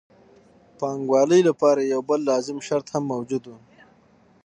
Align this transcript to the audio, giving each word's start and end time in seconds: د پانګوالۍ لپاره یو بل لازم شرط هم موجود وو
د 0.67 0.71
پانګوالۍ 0.79 1.41
لپاره 1.49 1.81
یو 1.93 2.01
بل 2.09 2.19
لازم 2.31 2.57
شرط 2.67 2.87
هم 2.93 3.03
موجود 3.13 3.43
وو 3.45 3.57